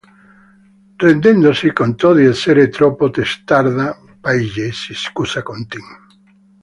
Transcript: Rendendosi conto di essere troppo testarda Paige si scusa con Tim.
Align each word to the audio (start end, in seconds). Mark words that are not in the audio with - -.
Rendendosi 0.97 1.71
conto 1.73 2.15
di 2.15 2.25
essere 2.25 2.69
troppo 2.69 3.11
testarda 3.11 3.95
Paige 4.19 4.71
si 4.71 4.95
scusa 4.95 5.43
con 5.43 5.67
Tim. 5.67 5.85